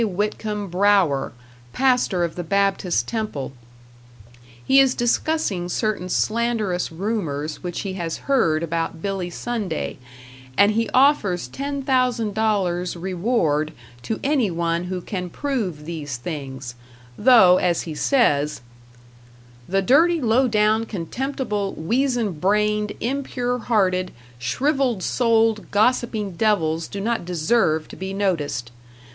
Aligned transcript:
Whitcomb 0.03 0.67
Brougher, 0.71 1.31
pastor 1.73 2.23
of 2.23 2.33
the 2.35 2.43
Baptist 2.43 3.07
Temple. 3.07 3.51
He 4.65 4.79
is 4.79 4.95
discussing 4.95 5.69
certain 5.69 6.09
slanderous 6.09 6.91
rumors 6.91 7.61
which 7.61 7.81
he 7.81 7.93
has 7.93 8.17
heard 8.25 8.63
about 8.63 9.03
Billy 9.03 9.29
Sunday, 9.29 9.99
and 10.57 10.71
he 10.71 10.89
offers 10.89 11.47
ten 11.47 11.83
thousand 11.83 12.33
dollars 12.33 12.95
reward 12.97 13.73
to 14.01 14.19
anyone 14.23 14.85
who 14.85 15.01
can 15.01 15.29
prove 15.29 15.85
these 15.85 16.17
things; 16.17 16.73
though, 17.15 17.57
as 17.57 17.83
he 17.83 17.93
says, 17.93 18.61
The 19.69 19.83
dirty, 19.83 20.19
low 20.19 20.47
down, 20.47 20.85
contemptible, 20.87 21.75
weazen 21.75 22.39
brained, 22.39 22.93
impure 23.01 23.59
hearted, 23.59 24.09
shrivelled 24.39 25.03
souled, 25.03 25.69
gossipping 25.69 26.31
devils 26.31 26.87
do 26.87 26.99
not 26.99 27.23
deserve 27.23 27.87
to 27.89 27.95
be 27.95 28.15
noticed.... 28.15 28.71